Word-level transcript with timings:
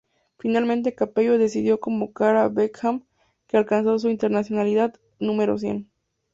Finalmente 0.39 0.95
Capello 0.95 1.37
decidió 1.37 1.79
convocar 1.79 2.35
a 2.35 2.47
Beckham, 2.49 3.03
que 3.45 3.57
alcanzó 3.57 3.99
su 3.99 4.09
internacionalidad 4.09 4.95
número 5.19 5.59
cien. 5.59 5.91